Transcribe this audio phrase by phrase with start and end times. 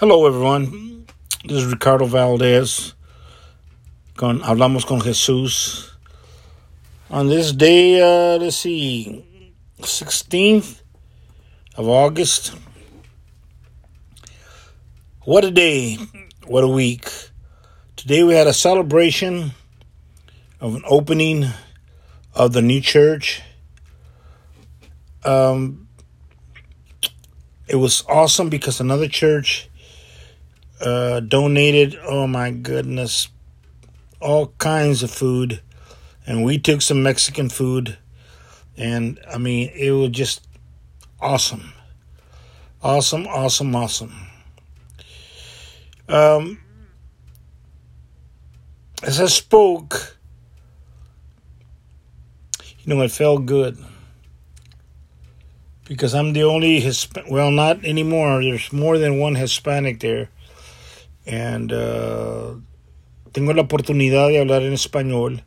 [0.00, 1.06] Hello, everyone.
[1.44, 2.94] This is Ricardo Valdez.
[4.16, 5.92] Con Hablamos con Jesús.
[7.10, 9.24] On this day, uh, let's see,
[9.78, 10.82] 16th
[11.76, 12.56] of August.
[15.22, 15.96] What a day.
[16.44, 17.08] What a week.
[17.94, 19.52] Today we had a celebration
[20.60, 21.46] of an opening
[22.34, 23.42] of the new church.
[25.24, 25.86] Um,
[27.68, 29.70] it was awesome because another church
[30.80, 33.28] uh, donated, oh my goodness,
[34.20, 35.60] all kinds of food.
[36.26, 37.98] And we took some Mexican food.
[38.76, 40.46] And I mean, it was just
[41.20, 41.72] awesome.
[42.82, 44.14] Awesome, awesome, awesome.
[46.08, 46.60] Um,
[49.02, 50.18] as I spoke,
[52.80, 53.78] you know, it felt good
[55.86, 58.42] because I'm the only Hisp- well, not anymore.
[58.42, 60.30] There's more than one Hispanic there,
[61.26, 62.54] and uh,
[63.32, 65.42] tengo la oportunidad de hablar en español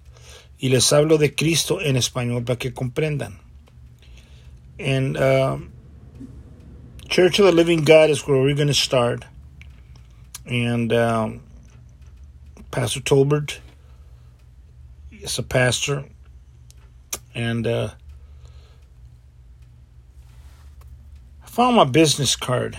[0.59, 3.39] y les hablo de Cristo en español para que comprendan.
[4.79, 5.57] And uh,
[7.09, 9.25] Church of the Living God is where we're going to start,
[10.45, 11.41] and um,
[12.69, 13.59] Pastor Tolbert
[15.11, 16.05] is a pastor,
[17.33, 17.89] and uh,
[21.43, 22.77] I found my business card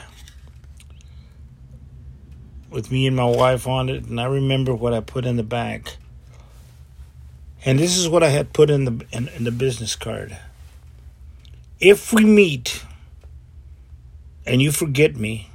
[2.79, 5.43] with me and my wife on it, and I remember what I put in the
[5.43, 5.97] back.
[7.65, 10.39] And this is what I had put in the in, in the business card.
[11.81, 12.85] If we meet
[14.47, 15.51] and you forget me,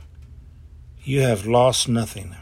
[1.01, 2.35] you have lost nothing.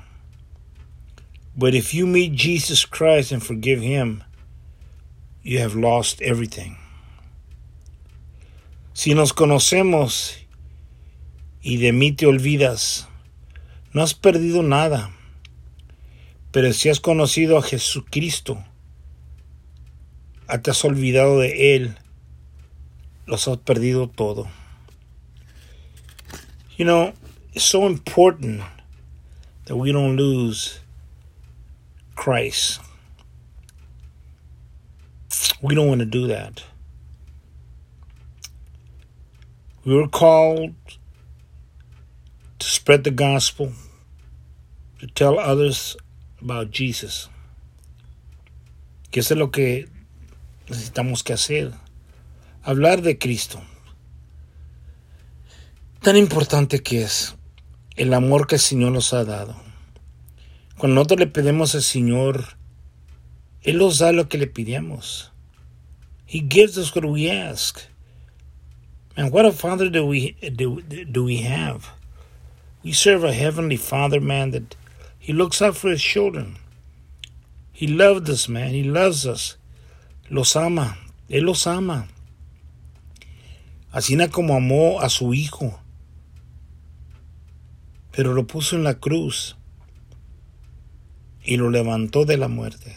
[1.55, 4.23] But if you meet Jesus Christ and forgive him,
[5.43, 6.75] you have lost everything.
[8.95, 10.37] Si nos conocemos
[11.61, 13.05] y de mí te olvidas,
[13.93, 15.11] no has perdido nada.
[16.51, 18.63] Pero si has conocido a Jesucristo,
[20.61, 21.97] te has olvidado de Él,
[23.25, 24.49] los has perdido todo.
[26.77, 27.13] You know,
[27.53, 28.61] it's so important
[29.65, 30.79] that we don't lose
[32.15, 32.81] Christ.
[35.61, 36.63] We don't want to do that.
[39.85, 40.73] We were called
[42.81, 43.71] spread the gospel,
[44.99, 45.95] to tell others
[46.41, 47.29] about Jesus.
[49.11, 49.87] Que eso es lo que
[50.67, 51.73] necesitamos que hacer.
[52.63, 53.61] Hablar de Cristo.
[56.01, 57.35] Tan importante que es
[57.97, 59.55] el amor que el Señor nos ha dado.
[60.79, 62.57] Cuando nosotros le pedimos al Señor,
[63.61, 65.31] Él nos da lo que le pidamos.
[66.25, 67.79] He gives us what we ask.
[69.15, 72.00] And what a Father do we do, do we have?
[72.83, 74.75] We serve a heavenly Father, man, that
[75.19, 76.57] He looks out for His children.
[77.71, 78.71] He loved us, man.
[78.71, 79.57] He loves us.
[80.29, 80.97] Los ama.
[81.29, 82.07] Él los ama.
[83.91, 85.79] Así como amó a su Hijo.
[88.11, 89.55] Pero lo puso en la cruz
[91.43, 92.95] y lo levantó de la muerte.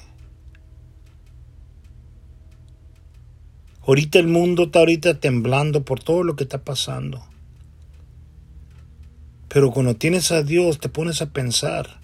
[3.86, 7.22] Ahorita el mundo está ahorita temblando por todo lo que está pasando.
[9.54, 12.00] Pero cuando tienes a Dios te pones a pensar,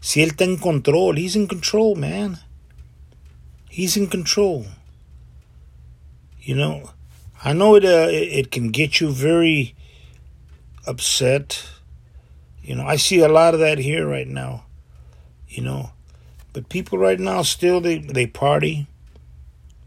[0.00, 2.38] si Él está en control, He's in control, man.
[3.68, 4.64] He's in control.
[6.40, 6.94] You know,
[7.44, 9.74] I know it, uh, it can get you very
[10.86, 11.62] upset.
[12.62, 14.64] You know, I see a lot of that here right now.
[15.46, 15.90] You know,
[16.54, 18.86] but people right now still they they party,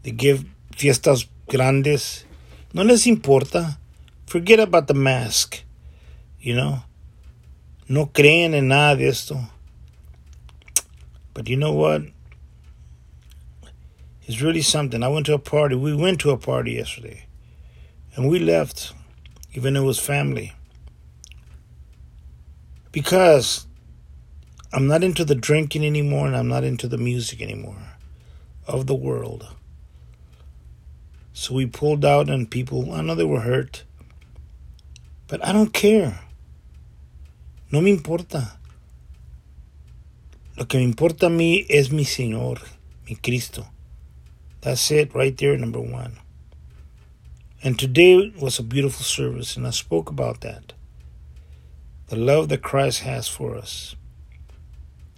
[0.04, 2.24] they give fiestas grandes.
[2.72, 3.78] No les importa.
[4.26, 5.64] Forget about the mask.
[6.40, 6.82] You know,
[7.88, 9.40] no creen en nada de esto.
[11.34, 12.02] But you know what?
[14.26, 15.02] It's really something.
[15.02, 15.74] I went to a party.
[15.74, 17.26] We went to a party yesterday.
[18.14, 18.92] And we left,
[19.54, 20.52] even though it was family.
[22.92, 23.66] Because
[24.72, 27.96] I'm not into the drinking anymore and I'm not into the music anymore
[28.66, 29.46] of the world.
[31.32, 33.84] So we pulled out, and people, I know they were hurt,
[35.26, 36.20] but I don't care.
[37.72, 38.58] No me importa.
[40.58, 42.60] Lo que me importa a mí es mi Señor,
[43.08, 43.66] mi Cristo.
[44.60, 46.18] That's it right there, number one.
[47.64, 50.74] And today was a beautiful service, and I spoke about that.
[52.08, 53.96] The love that Christ has for us.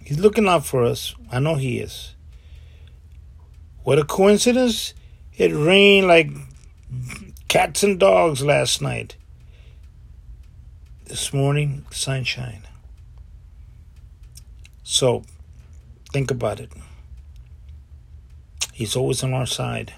[0.01, 1.13] He's looking out for us.
[1.29, 2.15] I know He is.
[3.83, 4.93] What a coincidence!
[5.35, 6.29] It rained like
[7.49, 9.17] cats and dogs last night.
[11.07, 12.63] This morning, sunshine.
[14.81, 15.21] So,
[16.11, 16.71] think about it.
[18.73, 19.93] He's always on our side.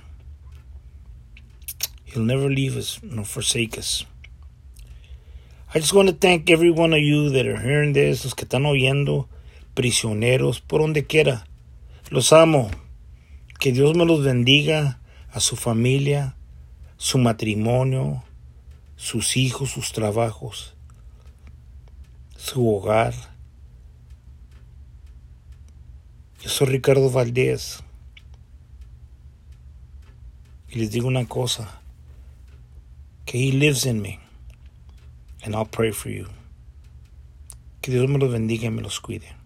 [2.03, 4.03] He'll never leave us nor forsake us.
[5.73, 8.45] I just want to thank every one of you that are hearing this, los que
[8.45, 9.29] están oyendo,
[9.75, 11.45] prisioneros, por donde quiera.
[12.11, 12.69] Los amo.
[13.61, 14.99] Que Dios me los bendiga
[15.31, 16.35] a su familia,
[16.97, 18.23] su matrimonio,
[18.97, 20.73] sus hijos, sus trabajos,
[22.37, 23.13] su hogar.
[26.41, 27.83] Yo soy Ricardo Valdés.
[30.69, 31.81] Y les digo una cosa.
[33.25, 34.19] Que He lives in me.
[35.43, 36.27] And I'll pray for you.
[37.81, 39.36] Que Dios me los bendiga y me los cuide.